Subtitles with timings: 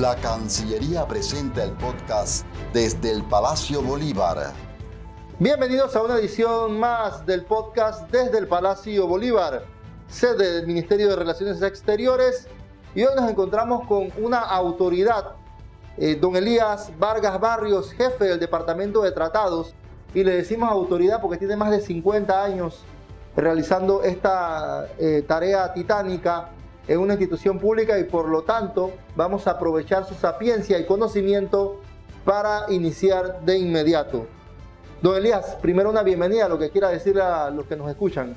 [0.00, 4.52] La Cancillería presenta el podcast desde el Palacio Bolívar.
[5.40, 9.64] Bienvenidos a una edición más del podcast desde el Palacio Bolívar,
[10.06, 12.46] sede del Ministerio de Relaciones Exteriores.
[12.94, 15.32] Y hoy nos encontramos con una autoridad,
[15.96, 19.74] eh, don Elías Vargas Barrios, jefe del Departamento de Tratados.
[20.14, 22.84] Y le decimos autoridad porque tiene más de 50 años
[23.34, 26.50] realizando esta eh, tarea titánica
[26.88, 31.80] en una institución pública y por lo tanto vamos a aprovechar su sapiencia y conocimiento
[32.24, 34.26] para iniciar de inmediato.
[35.02, 38.34] Don Elías, primero una bienvenida a lo que quiera decir a los que nos escuchan.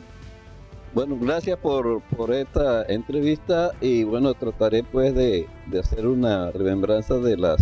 [0.93, 7.15] Bueno, gracias por, por esta entrevista y bueno, trataré pues de, de hacer una remembranza
[7.15, 7.61] de las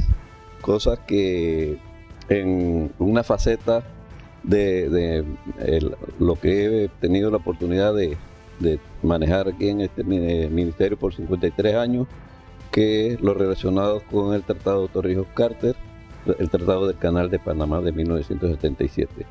[0.61, 1.77] cosas que
[2.27, 3.83] en una faceta
[4.41, 5.25] de, de
[6.17, 8.17] lo que he tenido la oportunidad de,
[8.59, 12.07] de manejar aquí en este ministerio por 53 años,
[12.71, 15.75] que es lo relacionado con el Tratado de Torrijos Carter,
[16.38, 19.25] el Tratado del Canal de Panamá de 1977.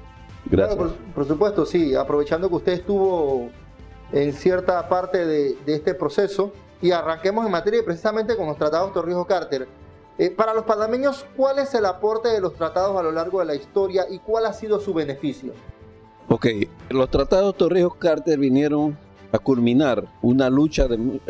[0.46, 0.92] Gracias.
[1.14, 3.50] por, supuesto, sí, aprovechando que usted estuvo
[4.12, 9.26] en cierta parte de, este proceso y arranquemos en materia precisamente con los tratados Torrijos
[9.26, 9.68] Carter.
[10.16, 13.44] Eh, para los panameños, ¿cuál es el aporte de los tratados a lo largo de
[13.44, 15.52] la historia y cuál ha sido su beneficio?
[16.28, 16.46] Ok,
[16.90, 18.98] los tratados Torrijos Carter vinieron
[19.32, 21.22] a culminar una lucha de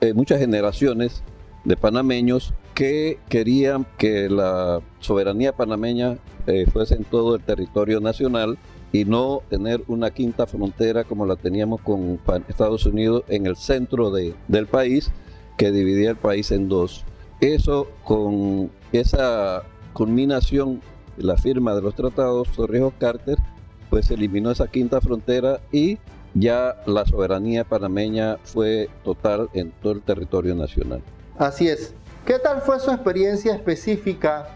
[0.00, 1.22] eh, muchas generaciones
[1.64, 8.58] de panameños que querían que la soberanía panameña eh, fuese en todo el territorio nacional
[8.92, 14.10] y no tener una quinta frontera como la teníamos con Estados Unidos en el centro
[14.10, 15.10] de, del país
[15.56, 17.04] que dividía el país en dos.
[17.40, 20.80] Eso con esa culminación,
[21.16, 23.38] la firma de los tratados Torrijos-Carter,
[23.90, 25.98] pues eliminó esa quinta frontera y
[26.34, 31.02] ya la soberanía panameña fue total en todo el territorio nacional.
[31.38, 31.94] Así es.
[32.26, 34.48] ¿Qué tal fue su experiencia específica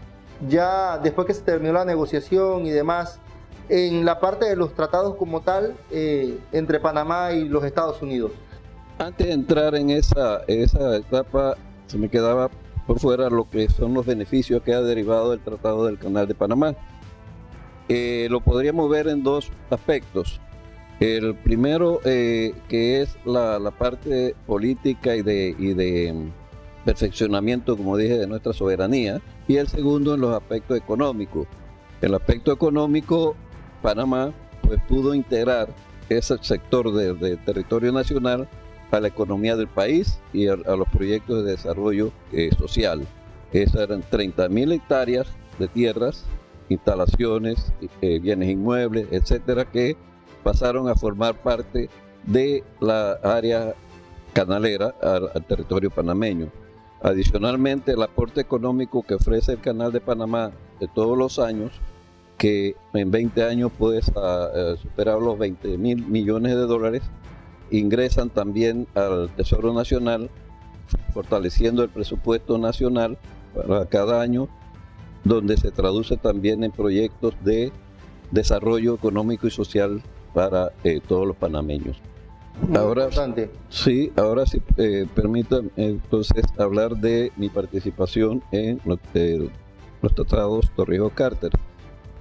[0.47, 3.19] ya después que se terminó la negociación y demás
[3.69, 8.31] en la parte de los tratados como tal eh, entre Panamá y los Estados Unidos?
[8.97, 11.55] Antes de entrar en esa, esa etapa,
[11.87, 12.49] se me quedaba
[12.85, 16.35] por fuera lo que son los beneficios que ha derivado del Tratado del Canal de
[16.35, 16.73] Panamá.
[17.87, 20.41] Eh, lo podríamos ver en dos aspectos.
[20.99, 26.31] El primero, eh, que es la, parte política y de, de mm,
[26.83, 29.21] perfeccionamiento, como dije, de nuestra soberanía.
[29.47, 31.47] Y el segundo, en los aspectos económicos.
[32.01, 33.35] El aspecto económico,
[33.81, 35.69] Panamá pues, pudo integrar
[36.09, 38.47] ese sector de, territorio nacional
[38.91, 43.05] a la economía del país y a, los proyectos de desarrollo eh, social.
[43.53, 45.27] Esas eran 30.000 hectáreas
[45.59, 46.25] de tierras,
[46.69, 47.71] instalaciones,
[48.01, 49.95] eh, bienes inmuebles, etcétera, que
[50.49, 51.91] pasaron a formar parte
[52.25, 53.75] de la área
[54.33, 56.47] canalera al, territorio panameño.
[57.03, 60.49] Adicionalmente, el aporte económico que ofrece el Canal de Panamá
[60.79, 61.71] de todos los años,
[62.39, 67.03] que en 20 años puede superar los 20 mil millones de dólares,
[67.69, 70.31] ingresan también al Tesoro Nacional,
[71.13, 73.19] fortaleciendo el presupuesto nacional
[73.53, 74.47] para cada año,
[75.23, 77.71] donde se traduce también en proyectos de
[78.31, 80.01] desarrollo económico y social
[80.33, 82.01] para eh, todos los panameños.
[82.75, 83.09] ahora,
[83.69, 88.99] sí, ahora sí, eh, permítanme entonces hablar de mi participación en los,
[90.01, 91.51] los tratados Torrijos-Carter.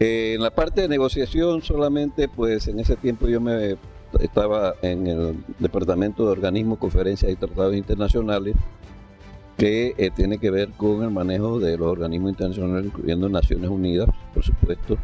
[0.00, 3.76] Eh, en la parte de negociación solamente, pues en ese tiempo yo me
[4.20, 8.54] estaba en el Departamento de Organismos, Conferencias y Tratados Internacionales,
[9.56, 14.08] que eh, tiene que ver con el manejo de los organismos internacionales, incluyendo Naciones Unidas,
[14.32, 14.96] por supuesto,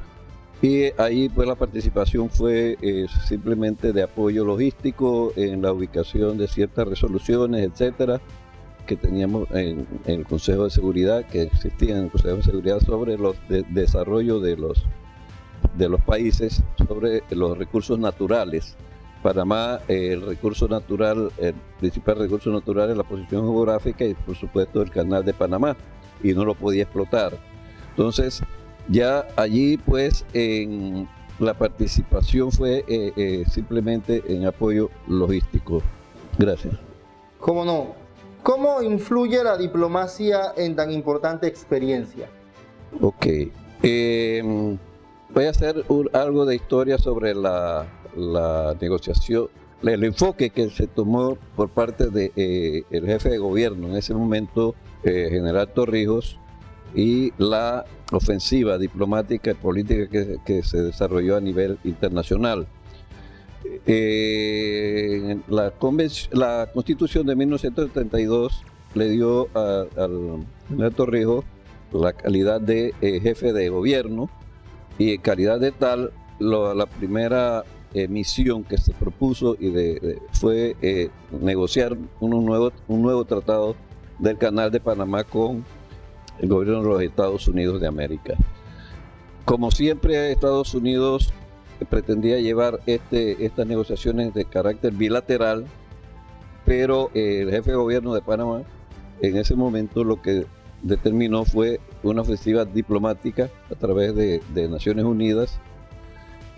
[0.64, 6.48] y ahí pues la participación fue eh, simplemente de apoyo logístico en la ubicación de
[6.48, 8.18] ciertas resoluciones, etcétera,
[8.86, 13.18] que teníamos en, el Consejo de Seguridad, que existía en el Consejo de Seguridad sobre
[13.18, 14.86] los desarrollo de los
[15.76, 18.74] de los países sobre los recursos naturales.
[19.22, 24.34] Panamá, eh, el recurso natural, el principal recurso natural es la posición geográfica y por
[24.34, 25.76] supuesto el canal de Panamá,
[26.22, 27.36] y no lo podía explotar.
[27.90, 28.42] Entonces,
[28.88, 31.08] ya allí pues en
[31.38, 35.82] la participación fue eh, eh, simplemente en apoyo logístico.
[36.38, 36.74] Gracias.
[37.38, 37.94] ¿Cómo no?
[38.42, 42.28] ¿Cómo influye la diplomacia en tan importante experiencia?
[43.00, 43.26] Ok.
[43.82, 44.78] Em,
[45.30, 47.86] voy a hacer algo de historia sobre la,
[48.80, 49.48] negociación,
[49.82, 54.14] el enfoque que se tomó por parte del de, eh, jefe de gobierno en ese
[54.14, 56.38] momento, General Torrijos,
[56.94, 60.06] y la ofensiva diplomática y política
[60.44, 62.66] que, se desarrolló a nivel internacional.
[63.86, 65.72] Eh, la,
[66.72, 68.62] Constitución de 1972
[68.94, 71.44] le dio al general Torrijos
[71.92, 74.28] la calidad de eh, jefe de gobierno
[74.98, 77.64] y en calidad de tal, la primera
[78.08, 79.72] misión que se propuso y
[80.32, 81.10] fue eh,
[81.40, 83.76] negociar un nuevo, un nuevo tratado
[84.18, 85.64] del Canal de Panamá con
[86.40, 88.34] el gobierno de los Estados Unidos de América.
[89.44, 91.32] Como siempre, Estados Unidos
[91.90, 95.66] pretendía llevar este, estas negociaciones de carácter bilateral,
[96.64, 98.62] pero el jefe de gobierno de Panamá
[99.20, 100.46] en ese momento lo que
[100.82, 105.58] determinó fue una ofensiva diplomática a través de, Naciones Unidas,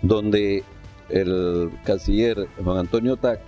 [0.01, 0.63] donde
[1.09, 3.39] el canciller Juan Antonio Tac,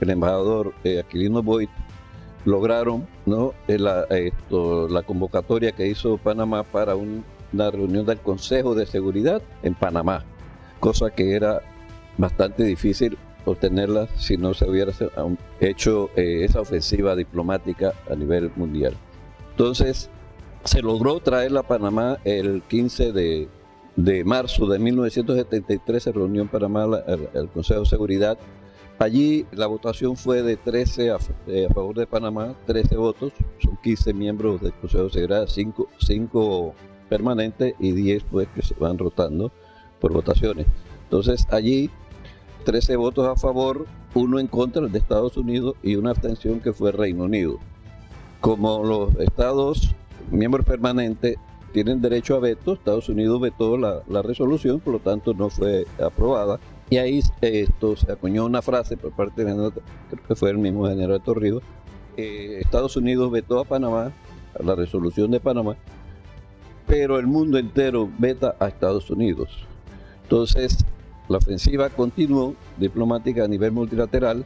[0.00, 1.68] el embajador eh, Aquilino Boyd,
[2.44, 3.54] lograron ¿no?
[3.66, 10.24] La, la convocatoria que hizo Panamá para una reunión del Consejo de Seguridad en Panamá,
[10.80, 11.60] cosa que era
[12.18, 14.92] bastante difícil obtenerla si no se hubiera
[15.60, 18.94] hecho eh, esa ofensiva diplomática a nivel mundial.
[19.50, 20.10] Entonces,
[20.64, 26.86] se logró traerla a Panamá el 15 de, marzo de 1973, se reunió en Panamá
[27.34, 28.38] el, Consejo de Seguridad.
[28.98, 31.18] Allí la votación fue de 13 a,
[31.74, 36.74] favor de Panamá, 13 votos, son 15 miembros del Consejo de Seguridad, 5, 5
[37.08, 39.50] permanentes y 10 pues que se van rotando
[40.00, 40.66] por votaciones.
[41.04, 41.90] Entonces allí
[42.64, 46.92] 13 votos a favor, uno en contra de Estados Unidos y una abstención que fue
[46.92, 47.58] Reino Unido.
[48.40, 49.94] Como los estados
[50.30, 51.36] miembros permanentes
[51.72, 52.74] tienen derecho a veto.
[52.74, 56.60] Estados Unidos vetó la, resolución, por lo tanto no fue aprobada.
[56.90, 60.86] Y ahí esto se acuñó una frase por parte de creo que fue el mismo
[60.86, 61.62] general Torrijos.
[62.16, 64.12] Eh, Estados Unidos vetó a Panamá,
[64.58, 65.76] a la resolución de Panamá,
[66.86, 69.48] pero el mundo entero veta a Estados Unidos.
[70.24, 70.84] Entonces,
[71.28, 74.44] la ofensiva continuó diplomática a nivel multilateral.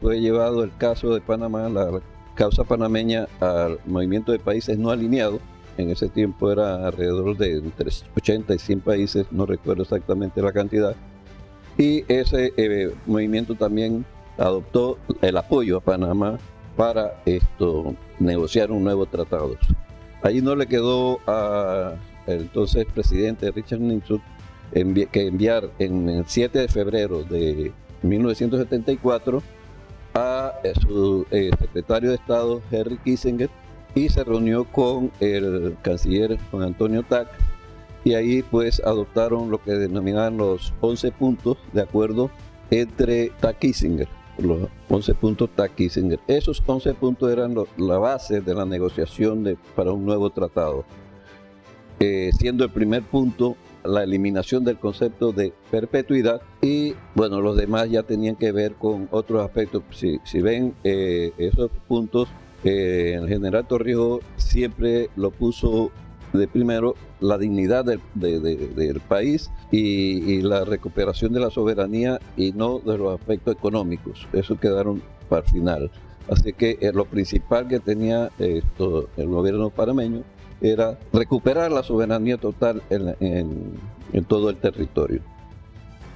[0.00, 2.00] Fue llevado el caso de Panamá, la
[2.34, 5.40] causa panameña al movimiento de países no alineados.
[5.76, 10.52] En ese tiempo era alrededor de entre 80 y 100 países, no recuerdo exactamente la
[10.52, 10.94] cantidad.
[11.76, 14.04] Y ese eh, movimiento también
[14.38, 16.38] adoptó el apoyo a Panamá
[16.76, 19.56] para esto negociar un nuevo tratado.
[20.22, 24.22] Allí no le quedó al entonces presidente Richard Nixon
[24.72, 27.72] que enviar en el 7 de febrero de
[28.02, 29.42] 1974
[30.14, 33.50] a eh, su eh, secretario de Estado, Henry Kissinger,
[33.94, 37.28] y se reunió con el canciller Juan Antonio Tac,
[38.04, 42.30] y ahí pues adoptaron lo que denominaban los 11 puntos de acuerdo
[42.70, 44.08] entre Kissinger,
[44.38, 46.20] los 11 puntos Kissinger.
[46.26, 50.84] Esos 11 puntos eran la base de la negociación de, para un nuevo tratado,
[52.00, 57.90] eh, siendo el primer punto la eliminación del concepto de perpetuidad y bueno, los demás
[57.90, 59.82] ya tenían que ver con otros aspectos.
[59.90, 62.28] Si, si ven eh, esos puntos,
[62.64, 65.92] eh, el general Torrijos siempre lo puso
[66.38, 72.80] de primero la dignidad del, del país y, la recuperación de la soberanía y no
[72.80, 74.26] de los aspectos económicos.
[74.32, 75.90] Eso quedaron para el final.
[76.28, 78.62] Así que eh, lo principal que tenía el
[79.16, 80.22] gobierno panameño
[80.60, 83.76] era recuperar la soberanía total en,
[84.26, 85.20] todo el territorio.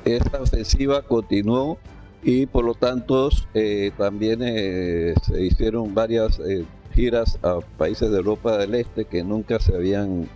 [0.05, 1.79] Esta ofensiva continuó
[2.23, 6.41] y por lo tanto eh, también eh, se hicieron varias
[6.95, 10.29] giras a países de Europa del Este que nunca se habían,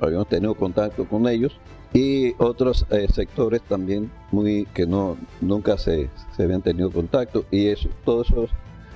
[0.00, 1.56] habíamos tenido contacto con ellos
[1.92, 7.88] y otros sectores también muy que no nunca se, se habían tenido contacto y eso
[8.04, 8.48] todo eso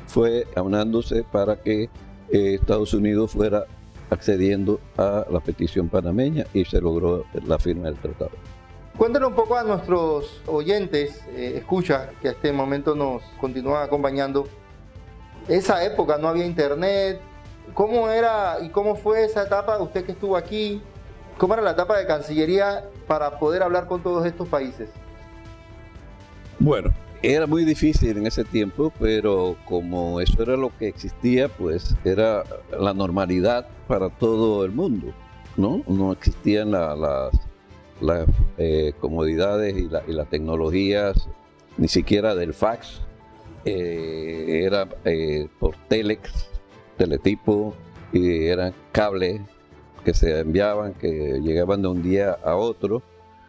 [0.06, 1.88] fue aunándose para que
[2.30, 3.64] Estados Unidos fuera
[4.10, 8.30] accediendo a la petición panameña y se logró la firma del tratado.
[8.96, 14.48] Cuéntanos un poco a nuestros oyentes, eh, escucha, que a este momento nos continúan acompañando.
[15.48, 17.20] Esa época no había internet.
[17.74, 19.78] ¿Cómo era y cómo fue esa etapa?
[19.78, 20.82] Usted que estuvo aquí,
[21.38, 24.90] ¿cómo era la etapa de Cancillería para poder hablar con todos estos países?
[26.58, 31.96] Bueno, era muy difícil en ese tiempo, pero como eso era lo que existía, pues
[32.04, 32.44] era
[32.78, 35.12] la normalidad para todo el mundo,
[35.56, 35.82] ¿no?
[35.88, 37.32] No existían las,
[38.56, 41.28] eh, comodidades y, las tecnologías,
[41.76, 43.00] ni siquiera del fax.
[43.70, 46.48] Eh, era eh, por telex,
[46.96, 47.74] teletipo,
[48.14, 49.42] y eran cables
[50.06, 53.02] que se enviaban, que llegaban de un día a otro.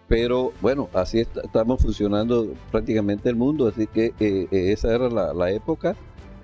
[0.10, 5.96] Pero bueno, así estamos funcionando prácticamente el mundo, así que eh, esa era la, época.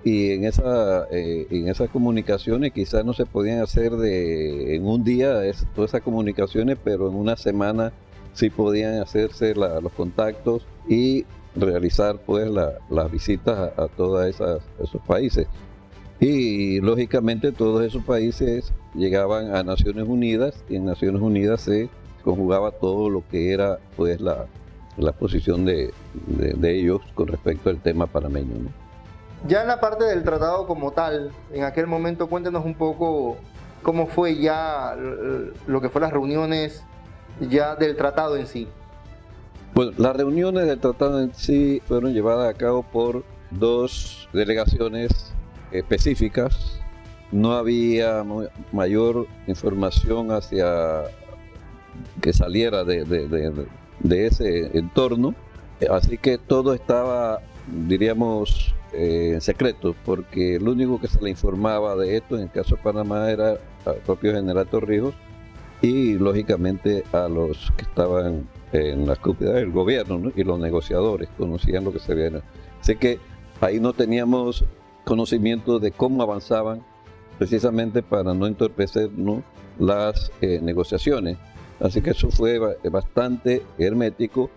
[0.04, 5.40] Y en, esa, en esas comunicaciones quizás no se podían hacer de, en un día
[5.74, 7.92] todas esas comunicaciones, pero en una semana
[8.32, 10.64] sí podían hacerse los contactos.
[10.88, 11.26] Y
[11.56, 15.46] realizar pues las visitas a, todos esos países.
[16.18, 21.90] Y lógicamente todos esos países llegaban a Naciones Unidas y en Naciones Unidas se
[22.24, 24.46] conjugaba todo lo que era pues la,
[25.18, 25.92] posición de,
[26.62, 28.70] ellos con respecto al tema panameño.
[29.46, 33.36] Ya en la parte del tratado como tal, en aquel momento cuéntenos un poco
[33.82, 34.96] cómo fue ya
[35.66, 36.82] lo que fue las reuniones
[37.40, 38.66] ya del tratado en sí.
[39.76, 45.34] Bueno, las reuniones del tratado en sí fueron llevadas a cabo por dos delegaciones
[45.70, 46.80] específicas.
[47.30, 48.24] No había
[48.72, 51.02] mayor información hacia
[52.22, 53.66] que saliera de,
[54.08, 55.34] ese entorno.
[55.90, 57.42] Así que todo estaba,
[57.86, 62.50] diríamos, eh, en secreto, porque el único que se le informaba de esto en el
[62.50, 65.14] caso de Panamá era al propio general Torrijos
[65.82, 71.84] y lógicamente a los que estaban en la cúpula del gobierno y los negociadores conocían
[71.84, 72.40] lo que se viene.
[72.80, 73.18] Así que
[73.60, 74.64] ahí no teníamos
[75.04, 76.82] conocimiento de cómo avanzaban
[77.38, 79.10] precisamente para no entorpecer
[79.78, 81.36] las eh, negociaciones.
[81.80, 82.58] Así que eso fue
[82.90, 84.50] bastante hermético,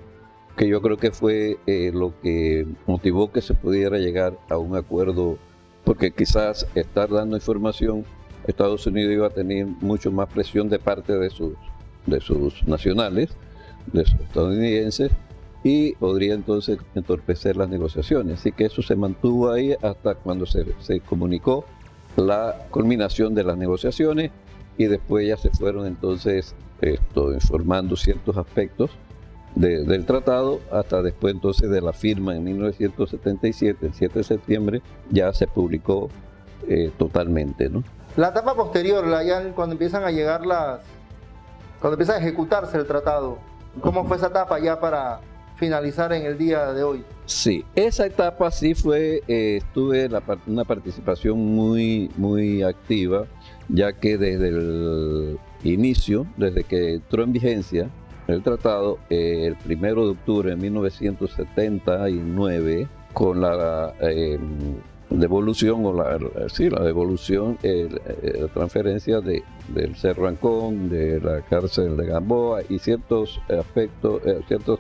[0.56, 4.76] que yo creo que fue eh, lo que motivó que se pudiera llegar a un
[4.76, 5.38] acuerdo,
[5.84, 8.06] porque quizás estar dando información,
[8.48, 11.54] Estados Unidos iba a tener mucho más presión de parte de sus,
[12.06, 13.30] de sus nacionales,
[13.94, 15.12] estadounidenses,
[15.64, 18.40] y podría entonces entorpecer las negociaciones.
[18.40, 20.66] Así que eso se mantuvo ahí hasta cuando se,
[21.02, 21.66] comunicó
[22.16, 24.32] la culminación de las negociaciones
[24.78, 28.92] y después ya se fueron entonces esto, informando ciertos aspectos
[29.56, 35.34] del tratado hasta después entonces de la firma en 1977, el 7 de septiembre, ya
[35.34, 36.10] se publicó
[36.68, 37.68] eh, totalmente.
[37.68, 37.84] ¿no?
[38.16, 40.82] La etapa posterior, ya cuando empiezan a llegar las,
[41.82, 43.40] cuando empieza a ejecutarse el tratado,
[43.82, 45.22] ¿cómo fue esa etapa ya para
[45.56, 47.04] finalizar en el día de hoy?
[47.26, 50.10] Sí, esa etapa sí fue, eh, tuve
[50.48, 53.26] una participación muy, muy activa,
[53.68, 57.90] ya que desde el inicio, desde que entró en vigencia
[58.28, 64.76] el tratado, eh, el primero de octubre de 1979, con la em,
[65.10, 71.98] devolución o la, sí, la devolución, la transferencia de, del Cerro Ancón, de la cárcel
[71.98, 74.80] de Gamboa y ciertos aspectos, eh, ciertos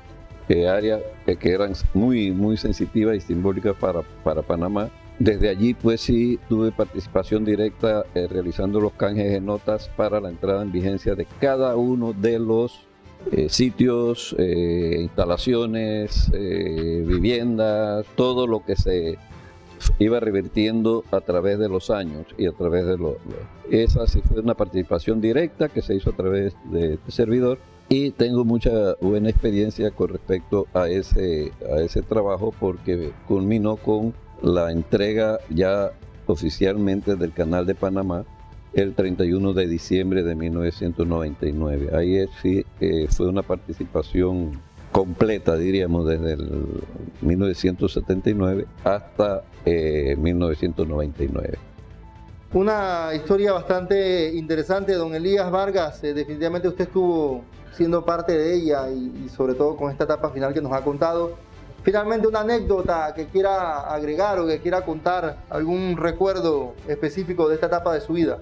[0.67, 1.01] áreas
[1.39, 4.89] que eran muy, muy sensitivas y simbólicas para, para Panamá.
[5.19, 10.29] Desde allí, pues sí, tuve participación directa eh, realizando los canjes de notas para la
[10.29, 12.85] entrada en vigencia de cada uno de los
[13.33, 19.17] eh, sitios, eh, instalaciones, viviendas, todo lo que se
[19.99, 23.15] iba revirtiendo a través de los años y a través de los...
[23.69, 28.11] esa sí fue una participación directa que se hizo a través de este servidor y
[28.11, 34.71] tengo mucha buena experiencia con respecto a ese, a ese trabajo porque culminó con la
[34.71, 35.91] entrega ya
[36.27, 38.25] oficialmente del Canal de Panamá
[38.73, 41.89] el 31 de diciembre de 1999.
[41.93, 46.83] Ahí sí eh, fue una participación completa, diríamos, desde el
[47.21, 51.49] 1979 hasta 1999.
[51.53, 51.57] Eh,
[52.51, 56.03] una historia bastante interesante, don Elías Vargas.
[56.03, 57.43] Eh, definitivamente usted estuvo
[57.73, 61.37] siendo parte de ella y, sobre todo con esta etapa final que nos ha contado.
[61.83, 67.67] Finalmente, una anécdota que quiera agregar o que quiera contar, algún recuerdo específico de esta
[67.67, 68.39] etapa de su vida.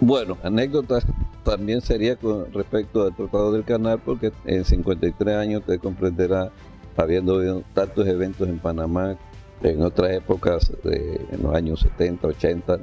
[0.00, 1.00] Bueno, anécdota
[1.44, 6.50] también sería con respecto al Tratado del Canal, porque en 53 años usted comprenderá,
[6.96, 9.16] habiendo habido tantos eventos en Panamá,
[9.62, 12.78] en otras épocas, en los años 70, 80,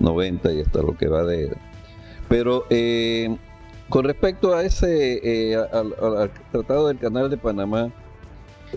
[0.00, 1.56] 90 y hasta lo que va de...
[2.28, 3.36] Pero eh,
[3.88, 7.90] con respecto a ese, eh, al, Tratado del Canal de Panamá,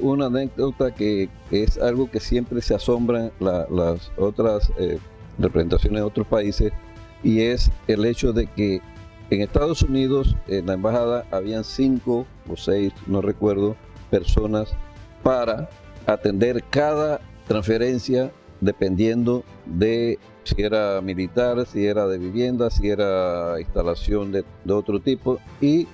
[0.02, 5.00] una anécdota que es algo que siempre se asombran las otras eh,
[5.40, 6.72] representaciones de otros países
[7.24, 8.82] y es el hecho de que
[9.30, 13.76] en Estados Unidos, en la embajada, habían cinco o seis, no recuerdo,
[14.10, 14.74] personas
[15.22, 15.70] para
[16.06, 18.32] atender cada transferencia
[18.62, 25.40] dependiendo de si era militar, si era de vivienda, si era instalación de, otro tipo
[25.60, 25.88] y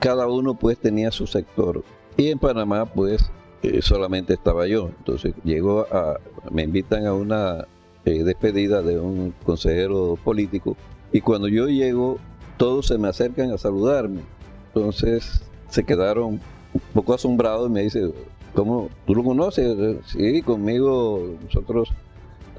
[0.00, 1.84] cada uno pues tenía su sector.
[2.16, 3.30] Y en Panamá pues
[3.62, 4.90] eh, solamente estaba yo.
[4.98, 6.18] Entonces llegó a,
[6.50, 7.68] me invitan a una
[8.04, 10.76] eh, despedida de un consejero político
[11.12, 12.18] y cuando yo llego
[12.56, 14.20] todos se me acercan a saludarme.
[14.66, 16.40] Entonces se quedaron
[16.74, 18.12] un poco asombrados y me dicen,
[18.54, 18.90] ¿cómo?
[19.06, 19.96] ¿Tú lo conoces?
[20.06, 21.90] Sí, conmigo nosotros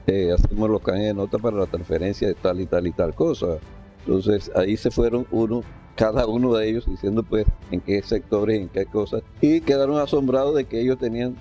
[0.07, 3.13] eh, hacemos los canjes de nota para la transferencia de tal y tal y tal
[3.13, 3.59] cosa.
[4.05, 5.61] Entonces ahí se fueron uno,
[5.95, 10.55] cada uno de ellos diciendo pues en qué sectores, en qué cosas, y quedaron asombrados
[10.55, 11.35] de que ellos tenían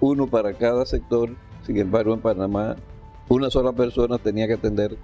[0.00, 1.30] uno para cada sector,
[1.66, 2.76] sin embargo en Panamá
[3.28, 4.96] una sola persona tenía que atender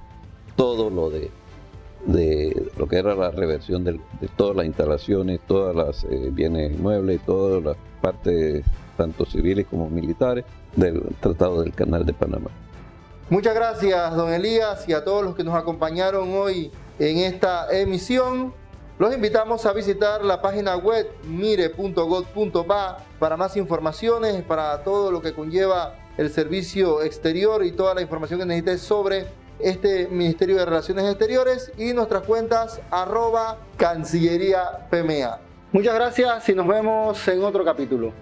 [0.57, 1.31] todo lo de,
[2.07, 4.01] de lo que era la reversión de,
[4.37, 8.65] todas las instalaciones, todas las eh, bienes inmuebles todas las partes,
[8.97, 10.45] tanto civiles como militares,
[10.77, 12.51] del Tratado del Canal de Panamá.
[13.31, 18.53] Muchas gracias, don Elías, y a todos los que nos acompañaron hoy en esta emisión.
[18.99, 25.33] Los invitamos a visitar la página web mire.gov.pa para más informaciones, para todo lo que
[25.33, 29.27] conlleva el servicio exterior y toda la información que necesites sobre
[29.59, 35.39] este Ministerio de Relaciones Exteriores y nuestras cuentas arroba Cancillería PMA.
[35.73, 38.13] Muchas gracias y nos vemos en otro capítulo.